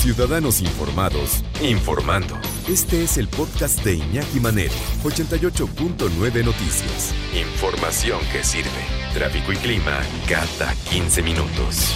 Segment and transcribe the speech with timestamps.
[0.00, 2.34] Ciudadanos Informados, informando.
[2.66, 4.72] Este es el podcast de Iñaki Manero,
[5.04, 7.14] 88.9 Noticias.
[7.38, 8.70] Información que sirve.
[9.12, 11.94] Tráfico y clima cada 15 minutos.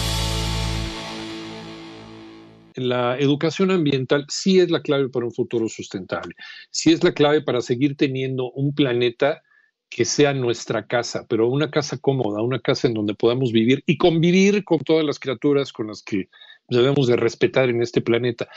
[2.75, 6.35] La educación ambiental sí es la clave para un futuro sustentable,
[6.69, 9.41] sí es la clave para seguir teniendo un planeta
[9.89, 13.97] que sea nuestra casa, pero una casa cómoda, una casa en donde podamos vivir y
[13.97, 16.29] convivir con todas las criaturas con las que
[16.67, 18.47] debemos de respetar en este planeta.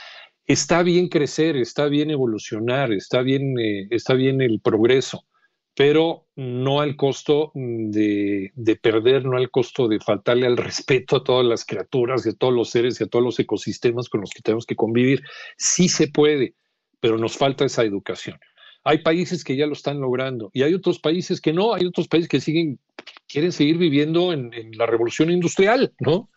[0.45, 5.25] Está bien crecer, está bien evolucionar, está bien, eh, está bien el progreso,
[5.75, 11.23] pero no al costo de, de, perder, no al costo de faltarle al respeto a
[11.23, 14.41] todas las criaturas a todos los seres y a todos los ecosistemas con los que
[14.41, 15.21] tenemos que convivir.
[15.57, 16.55] Sí se puede,
[16.99, 18.39] pero nos falta esa educación.
[18.83, 22.07] Hay países que ya lo están logrando y hay otros países que no, hay otros
[22.07, 22.79] países que siguen,
[23.27, 26.29] quieren seguir viviendo en, en la revolución industrial, ¿no?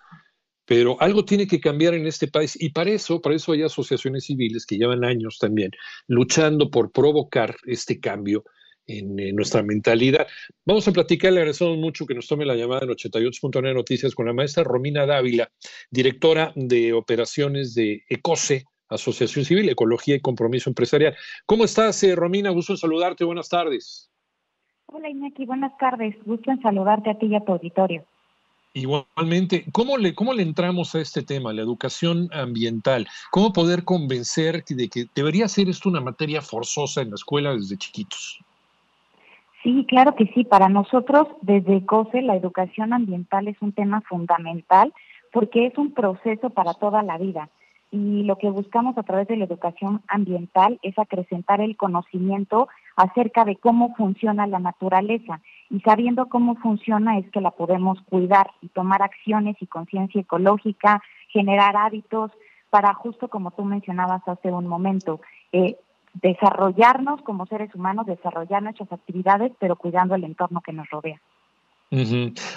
[0.65, 4.27] Pero algo tiene que cambiar en este país y para eso, para eso hay asociaciones
[4.27, 5.73] civiles que llevan años también
[6.07, 8.45] luchando por provocar este cambio
[8.87, 10.27] en, nuestra mentalidad.
[10.65, 14.27] Vamos a platicar, le agradecemos mucho que nos tome la llamada en 88.9 Noticias con
[14.27, 15.51] la maestra Romina Dávila,
[15.91, 21.17] directora de operaciones de ECOSE, Asociación Civil, Ecología y Compromiso Empresarial.
[21.47, 22.51] ¿Cómo estás, eh, Romina?
[22.51, 23.25] Gusto en saludarte.
[23.25, 24.11] Buenas tardes.
[24.87, 25.47] Hola, Iñaki.
[25.47, 26.15] Buenas tardes.
[26.25, 28.05] Gusto en saludarte a ti y a tu auditorio.
[28.75, 33.07] Igualmente, ¿cómo le, ¿cómo le entramos a este tema, la educación ambiental?
[33.31, 37.77] ¿Cómo poder convencer de que debería ser esto una materia forzosa en la escuela desde
[37.77, 38.41] chiquitos?
[39.63, 40.45] Sí, claro que sí.
[40.45, 44.93] Para nosotros, desde COSE, la educación ambiental es un tema fundamental
[45.33, 47.51] porque es un proceso para toda la vida.
[47.91, 53.45] Y lo que buscamos a través de la educación ambiental es acrecentar el conocimiento acerca
[53.45, 58.69] de cómo funciona la naturaleza y sabiendo cómo funciona es que la podemos cuidar y
[58.69, 62.31] tomar acciones y conciencia ecológica, generar hábitos
[62.69, 65.77] para justo como tú mencionabas hace un momento, eh,
[66.21, 71.21] desarrollarnos como seres humanos, desarrollar nuestras actividades, pero cuidando el entorno que nos rodea.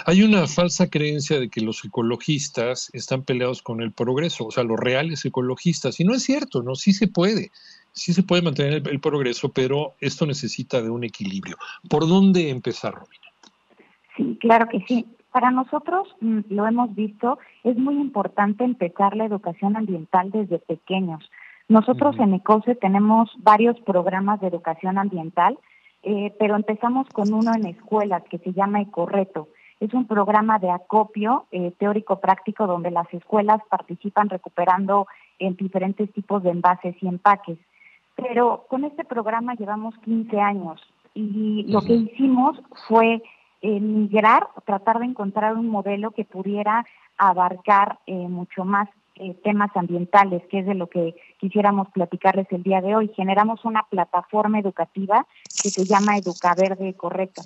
[0.06, 4.64] Hay una falsa creencia de que los ecologistas están peleados con el progreso, o sea,
[4.64, 6.74] los reales ecologistas, y no es cierto, ¿no?
[6.74, 7.50] Sí se puede,
[7.96, 11.56] sí se puede mantener el, el progreso, pero esto necesita de un equilibrio.
[11.88, 13.26] ¿Por dónde empezar, Robina?
[14.16, 15.06] Sí, claro que sí.
[15.32, 21.30] Para nosotros, mm, lo hemos visto, es muy importante empezar la educación ambiental desde pequeños.
[21.68, 22.24] Nosotros uh -huh.
[22.24, 25.58] en ECOSE tenemos varios programas de educación ambiental,
[26.02, 29.48] eh, pero empezamos con uno en escuelas que se llama Ecorreto.
[29.80, 35.06] Es un programa de acopio eh, teórico-práctico donde las escuelas participan recuperando
[35.38, 37.58] en diferentes tipos de envases y empaques.
[38.16, 40.80] Pero con este programa llevamos 15 años
[41.14, 43.22] y lo que hicimos fue
[43.62, 46.84] eh, migrar, tratar de encontrar un modelo que pudiera
[47.18, 48.88] abarcar eh, mucho más
[49.18, 53.10] eh, temas ambientales, que es de lo que quisiéramos platicarles el día de hoy.
[53.16, 55.26] Generamos una plataforma educativa
[55.62, 57.40] que se llama Educaverde Correcto.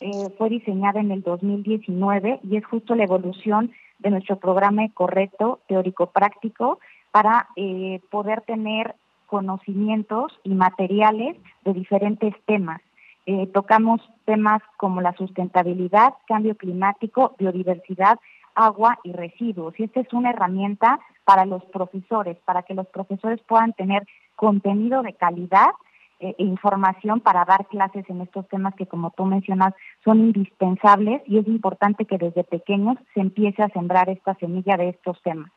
[0.00, 5.60] Eh, fue diseñada en el 2019 y es justo la evolución de nuestro programa correcto
[5.68, 6.78] teórico-práctico
[7.10, 8.94] para eh, poder tener
[9.30, 12.80] conocimientos y materiales de diferentes temas.
[13.26, 18.18] Eh, tocamos temas como la sustentabilidad, cambio climático, biodiversidad,
[18.56, 19.78] agua y residuos.
[19.78, 24.04] Y esta es una herramienta para los profesores, para que los profesores puedan tener
[24.34, 25.70] contenido de calidad
[26.18, 31.22] eh, e información para dar clases en estos temas que, como tú mencionas, son indispensables
[31.26, 35.52] y es importante que desde pequeños se empiece a sembrar esta semilla de estos temas.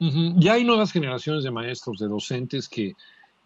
[0.00, 0.32] Uh.
[0.38, 2.94] Ya hay nuevas generaciones de maestros, de docentes que,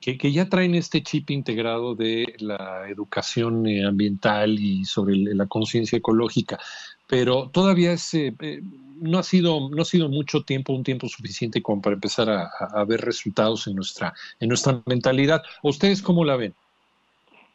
[0.00, 5.46] que, que ya traen este chip integrado de la educación eh, ambiental y sobre la
[5.46, 6.58] conciencia ecológica,
[7.08, 8.60] pero todavía es, eh, eh,
[9.00, 12.48] no, ha sido, no ha sido mucho tiempo, un tiempo suficiente como para empezar a,
[12.48, 15.42] a, ver resultados en nuestra, en nuestra mentalidad.
[15.62, 16.54] ¿Ustedes cómo la ven?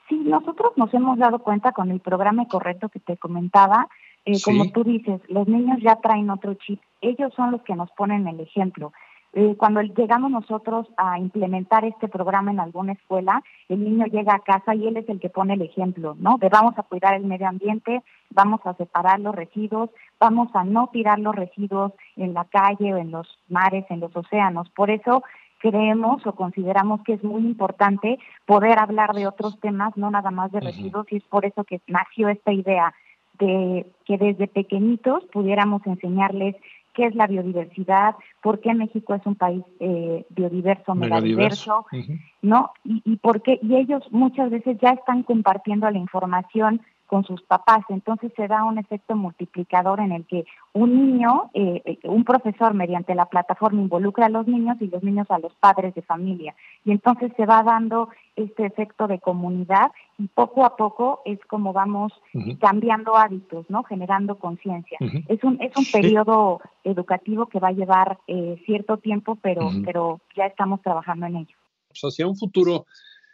[0.10, 3.88] Sí, nosotros nos hemos dado cuenta con el programa correcto que te comentaba,
[4.32, 4.44] eh, sí.
[4.44, 8.28] como tú dices, los niños ya traen otro chip, ellos son los que nos ponen
[8.28, 8.92] el ejemplo.
[9.34, 14.40] Eh, cuando llegamos nosotros a implementar este programa en alguna escuela, el niño llega a
[14.40, 16.38] casa y él es el que pone el ejemplo, ¿no?
[16.40, 18.02] De vamos a cuidar el medio ambiente,
[18.32, 22.98] vamos a separar los residuos, vamos a no tirar los residuos en la calle o
[22.98, 24.68] en los mares, en los océanos.
[24.72, 25.24] Por eso
[25.60, 28.18] creemos o consideramos que es muy importante
[28.48, 31.14] poder hablar de otros temas, no nada más de residuos, uh -huh.
[31.14, 32.96] y es por eso que nació esta idea
[33.40, 36.56] de que desde pequeñitos pudiéramos enseñarles
[36.94, 42.20] qué es la biodiversidad, por qué México es un país eh, biodiverso, megadiverso, uh -huh.
[42.42, 42.72] ¿no?
[42.84, 47.42] Y, y por qué, y ellos muchas veces ya están compartiendo la información con sus
[47.42, 47.84] papás.
[47.90, 52.76] Entonces se da un efecto multiplicador en el que un niño, eh, eh, un profesor
[52.76, 56.54] mediante la plataforma involucra a los niños y los niños a los padres de familia.
[56.86, 61.74] Y entonces se va dando este efecto de comunidad y poco a poco es como
[61.74, 62.14] vamos
[62.60, 63.84] cambiando hábitos, ¿no?
[63.84, 65.00] Generando conciencia.
[65.28, 70.22] Es un es un periodo educativo que va a llevar eh, cierto tiempo, pero pero
[70.36, 71.58] ya estamos trabajando en ello.
[71.88, 72.86] Pues hacia un futuro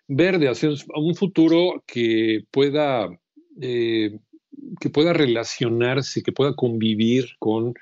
[0.07, 3.09] verde, hacia un futuro que pueda
[3.61, 4.19] eh,
[4.79, 7.73] que pueda relacionarse, que pueda convivir con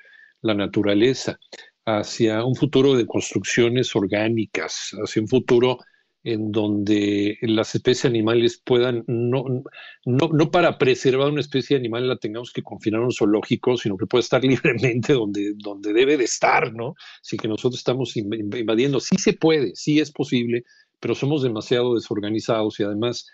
[0.42, 1.38] la naturaleza,
[1.86, 5.78] hacia un futuro de construcciones orgánicas, hacia un futuro
[6.24, 9.44] en donde las especies animales puedan, no,
[10.06, 13.98] no, no, para preservar una especie animal la tengamos que confinar a un zoológico, sino
[13.98, 16.94] que pueda estar libremente donde, donde debe de estar, ¿no?
[17.20, 19.00] Sin que nosotros estamos invadiendo.
[19.00, 20.64] Sí se puede, sí es posible,
[20.98, 23.26] pero somos demasiado desorganizados y además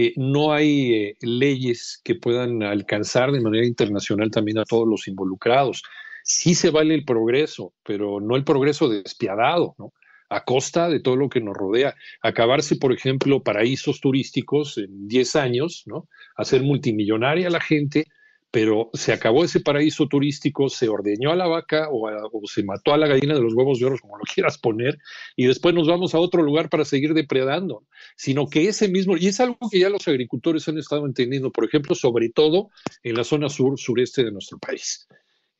[0.00, 5.08] eh, no hay eh, leyes que puedan alcanzar de manera internacional también a todos los
[5.08, 5.82] involucrados.
[6.22, 9.92] Sí se vale el progreso, pero no el progreso despiadado, ¿no?
[10.30, 11.96] a costa de todo lo que nos rodea.
[12.22, 16.06] Acabarse, por ejemplo, paraísos turísticos en 10 años, ¿no?
[16.36, 18.06] Hacer multimillonaria la gente
[18.50, 22.08] pero se acabó ese paraíso turístico, se ordeñó a la vaca o,
[22.46, 24.98] se mató a la gallina de los huevos de oro, como lo quieras poner,
[25.36, 27.84] y después nos vamos a otro lugar para seguir depredando,
[28.16, 31.64] sino que ese mismo, y es algo que ya los agricultores han estado entendiendo, por
[31.64, 32.70] ejemplo, sobre todo
[33.02, 35.06] en la zona sur, sureste de nuestro país.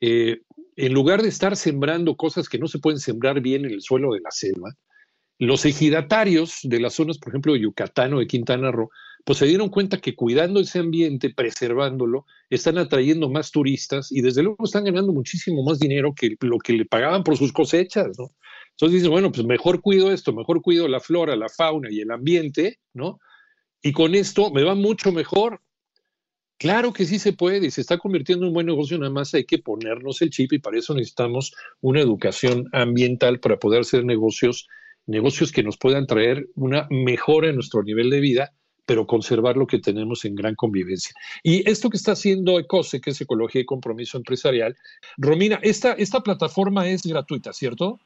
[0.01, 0.41] Eh,
[0.77, 4.15] en lugar de estar sembrando cosas que no se pueden sembrar bien en el suelo
[4.15, 4.75] de la selva,
[5.39, 8.91] los ejidatarios de las zonas, por ejemplo, de Yucatán o de Quintana Roo,
[9.29, 14.43] pues se dieron cuenta que cuidando ese ambiente, preservándolo, están atrayendo más turistas y desde
[14.43, 18.33] luego están ganando muchísimo más dinero que lo que le pagaban por sus cosechas, ¿no?
[18.71, 22.11] Entonces dicen, bueno, pues mejor cuido esto, mejor cuido la flora, la fauna y el
[22.11, 23.19] ambiente, ¿no?
[23.83, 25.61] Y con esto me va mucho mejor.
[26.57, 29.35] Claro que sí se puede y se está convirtiendo en un buen negocio, nada más
[29.35, 31.53] hay que ponernos el chip y para eso necesitamos
[31.83, 34.69] una educación ambiental para poder hacer negocios,
[35.05, 38.55] negocios que nos puedan traer una mejora en nuestro nivel de vida
[38.89, 41.15] pero conservar lo que tenemos en gran convivencia.
[41.43, 44.79] Y esto que está haciendo ECOSE, que es Ecología y Compromiso Empresarial,
[45.19, 47.99] Romina, esta, esta plataforma es gratuita, ¿cierto?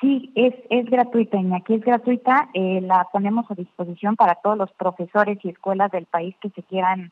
[0.00, 2.48] Sí, es, es gratuita, Iñaki, es gratuita.
[2.54, 6.62] Eh, la ponemos a disposición para todos los profesores y escuelas del país que se
[6.62, 7.10] quieran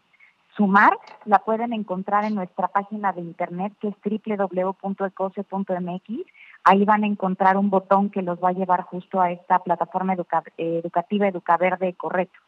[0.56, 0.96] sumar.
[1.24, 5.24] La pueden encontrar en nuestra página de internet que es www.ecose.mx.
[6.62, 10.14] Ahí van a encontrar un botón que los va a llevar justo a esta plataforma
[10.14, 12.38] educativa Educaverde Correcto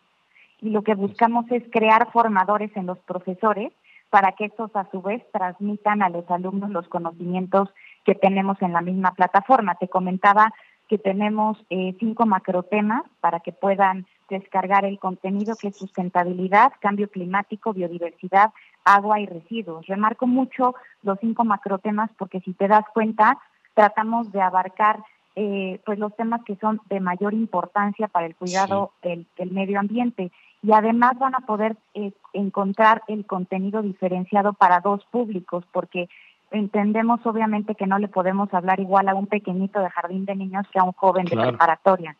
[0.62, 3.72] y lo que buscamos es crear formadores en los profesores
[4.10, 7.68] para que estos a su vez transmitan a los alumnos los conocimientos
[8.04, 9.74] que tenemos en la misma plataforma.
[9.74, 10.52] Te comentaba
[10.88, 17.08] que tenemos eh, cinco macrotemas para que puedan descargar el contenido que es sustentabilidad, cambio
[17.08, 18.50] climático, biodiversidad,
[18.84, 19.86] agua y residuos.
[19.86, 23.38] Remarco mucho los cinco macrotemas porque si te das cuenta,
[23.74, 25.02] tratamos de abarcar
[25.34, 30.30] eh, pues los temas que son de mayor importancia para el cuidado del, medio ambiente.
[30.62, 36.08] Y además van a poder eh, encontrar el contenido diferenciado para dos públicos porque
[36.50, 40.66] entendemos obviamente que no le podemos hablar igual a un pequeñito de jardín de niños
[40.72, 42.16] que a un joven de preparatoria.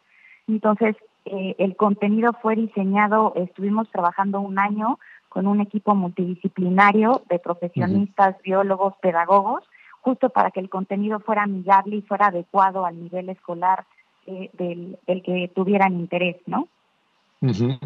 [0.49, 4.99] Entonces, eh, el contenido fue diseñado, estuvimos trabajando un año
[5.29, 9.63] con un equipo multidisciplinario de profesionistas, biólogos, pedagogos,
[10.03, 13.87] justo para que el contenido fuera amigable y fuera adecuado al nivel escolar
[14.27, 16.69] eh, del, que tuvieran interés, ¿no?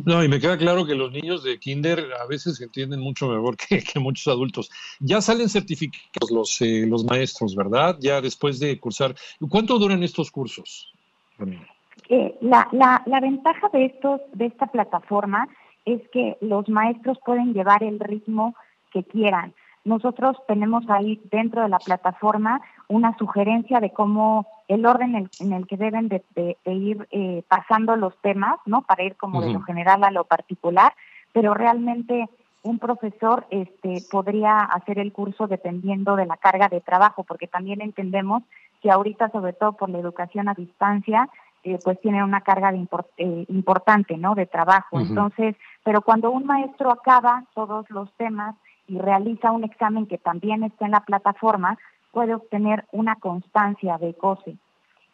[0.04, 3.56] No, y me queda claro que los niños de kinder a veces entienden mucho mejor
[3.56, 4.70] que, muchos adultos.
[5.00, 7.96] Ya salen certificados los, eh, los maestros, ¿verdad?
[8.00, 9.14] Ya después de cursar.
[9.48, 10.92] ¿Cuánto duran estos cursos,
[12.08, 15.48] eh, la, la, la ventaja de, estos, de esta plataforma
[15.86, 18.54] es que los maestros pueden llevar el ritmo
[18.92, 19.54] que quieran.
[19.86, 25.66] Nosotros tenemos ahí dentro de la plataforma una sugerencia de cómo el orden en el,
[25.68, 26.24] que deben de,
[26.64, 28.82] ir eh, pasando los temas, ¿no?
[28.82, 30.92] Para ir como de lo general a lo particular,
[31.32, 32.28] pero realmente
[32.64, 37.80] un profesor este, podría hacer el curso dependiendo de la carga de trabajo, porque también
[37.80, 38.42] entendemos
[38.82, 41.28] que ahorita, sobre todo por la educación a distancia,
[41.62, 42.88] eh, pues tiene una carga de
[43.18, 44.34] eh, importante, ¿no?
[44.34, 44.98] De trabajo.
[44.98, 50.62] Entonces, pero cuando un maestro acaba todos los temas, y realiza un examen que también
[50.62, 51.78] está en la plataforma,
[52.12, 54.56] puede obtener una constancia de COSE.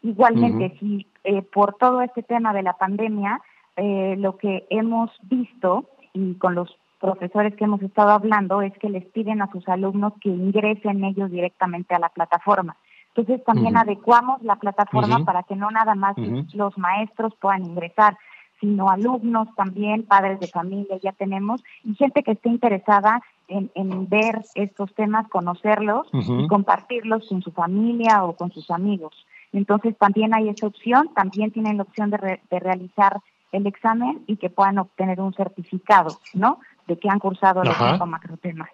[0.02, 3.40] Igualmente, si eh, por todo este tema de la pandemia,
[3.76, 8.88] eh, lo que hemos visto y con los profesores que hemos estado hablando es que
[8.88, 12.76] les piden a sus alumnos que ingresen ellos directamente a la plataforma.
[13.14, 16.16] Entonces también adecuamos la plataforma para que no nada más
[16.54, 18.16] los maestros puedan ingresar,
[18.62, 24.40] sino alumnos también, padres de familia, ya tenemos, y gente que esté interesada en, ver
[24.54, 29.26] estos temas, conocerlos y compartirlos con su familia o con sus amigos.
[29.52, 34.48] Entonces también hay esa opción, también tienen la opción de, realizar el examen y que
[34.48, 36.60] puedan obtener un certificado, ¿no?
[36.86, 38.70] De que han cursado los cinco macrotemas.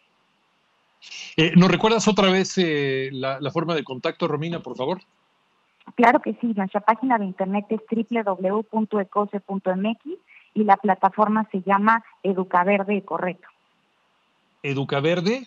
[1.36, 5.00] Eh, ¿Nos recuerdas otra vez eh, la, la, forma de contacto, Romina, por favor?
[5.94, 9.20] Claro que sí, nuestra página de internet es www.ecose.mx
[10.54, 13.48] y la plataforma se llama Educaverde Correcto.
[14.62, 15.46] ¿Educaverde?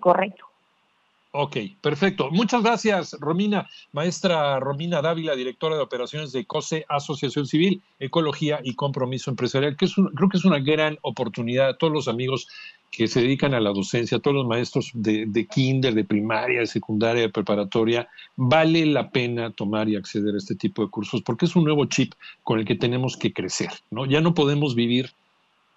[0.00, 0.49] Correcto.
[1.32, 2.28] Ok, perfecto.
[2.32, 3.68] Muchas gracias, Romina.
[3.92, 9.84] Maestra Romina Dávila, directora de operaciones de COSE, Asociación Civil, Ecología y Compromiso Empresarial, que
[9.84, 12.48] es creo que es una gran oportunidad a todos los amigos
[12.90, 16.66] que se dedican a la docencia, todos los maestros de, de kinder, de primaria, de
[16.66, 18.08] secundaria, de preparatoria.
[18.34, 21.84] Vale la pena tomar y acceder a este tipo de cursos porque es un nuevo
[21.84, 23.70] chip con el que tenemos que crecer.
[23.92, 24.04] ¿no?
[24.04, 25.12] Ya no podemos vivir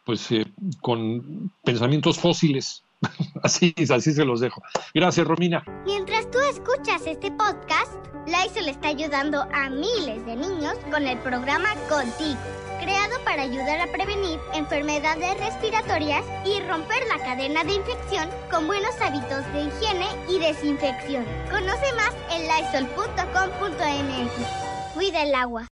[0.03, 0.47] pues, eh,
[0.81, 2.83] con pensamientos fósiles
[3.43, 4.61] así, así se los dejo.
[4.93, 5.63] Gracias, Romina.
[5.85, 7.93] Mientras tú escuchas este podcast,
[8.25, 12.39] Lysol está ayudando a miles de niños con el programa Contigo,
[12.79, 18.95] creado para ayudar a prevenir enfermedades respiratorias y romper la cadena de infección con buenos
[19.01, 21.25] hábitos de higiene y desinfección.
[21.51, 24.31] Conoce más en lysol.com.mx.
[24.93, 25.67] Cuida el agua.